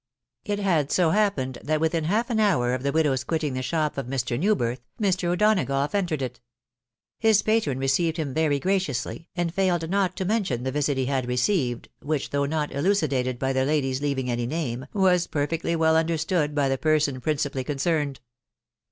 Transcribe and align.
It 0.43 0.57
had 0.57 0.91
so 0.91 1.11
happened, 1.11 1.59
that 1.63 1.79
within 1.79 2.05
half 2.05 2.31
an 2.31 2.39
hour 2.39 2.73
of 2.73 2.81
the 2.81 2.91
widow's 2.91 3.23
quitting 3.23 3.53
die 3.53 3.61
shop 3.61 3.99
of 3.99 4.07
Mr. 4.07 4.35
Newbirth, 4.35 4.79
Mr. 4.99 5.25
O'Donagough 5.29 5.93
entered 5.93 6.23
it 6.23 6.39
His 7.19 7.43
patron 7.43 7.77
received 7.77 8.17
him 8.17 8.33
very 8.33 8.57
graciously, 8.57 9.27
and 9.35 9.53
failed 9.53 9.87
not 9.91 10.15
to 10.15 10.25
mention 10.25 10.63
the 10.63 10.71
visit 10.71 10.97
he 10.97 11.05
had 11.05 11.27
received, 11.27 11.87
which, 12.01 12.31
though 12.31 12.45
not 12.45 12.71
elucidated 12.71 13.37
by 13.37 13.53
the 13.53 13.63
lady's 13.63 14.01
leaving 14.01 14.27
any 14.31 14.47
name, 14.47 14.87
was 14.91 15.27
perfectly 15.27 15.75
well 15.75 15.95
understood 15.95 16.55
by 16.55 16.67
the 16.67 16.79
person 16.79 17.21
principally 17.21 17.63
concerned. 17.63 18.21